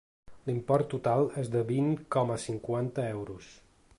[0.49, 3.55] L'import total és de vint coma cinquanta euros.